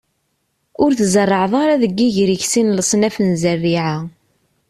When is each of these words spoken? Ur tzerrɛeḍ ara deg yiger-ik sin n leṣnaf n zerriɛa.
Ur 0.83 0.91
tzerrɛeḍ 0.99 1.53
ara 1.63 1.81
deg 1.83 1.93
yiger-ik 1.99 2.43
sin 2.51 2.67
n 2.71 2.75
leṣnaf 2.77 3.15
n 3.19 3.29
zerriɛa. 3.41 3.95